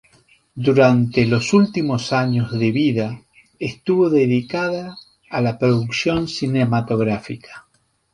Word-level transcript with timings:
Durante 0.55 1.27
los 1.27 1.53
últimos 1.53 2.11
años 2.11 2.51
de 2.53 2.71
vida, 2.71 3.21
estuvo 3.59 4.09
dedicada 4.09 4.95
a 5.29 5.41
la 5.41 5.59
producción 5.59 6.27
cinematográfica. 6.27 7.67